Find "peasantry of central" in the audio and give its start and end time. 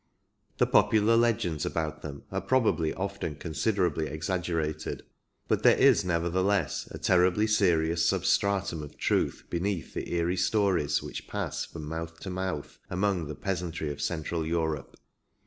13.35-14.43